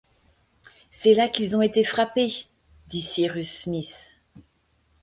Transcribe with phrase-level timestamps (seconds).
[0.89, 2.47] C’est là qu’ils ont été frappés!
[2.87, 4.09] dit Cyrus Smith.